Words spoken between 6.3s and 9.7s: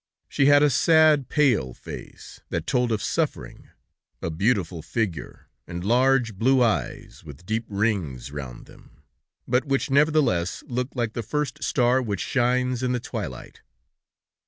blue eyes with deep rings round them, but